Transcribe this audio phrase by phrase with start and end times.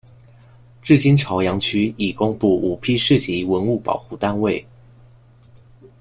[0.81, 4.65] 至今潮阳区已公布五批市级文物保护单位。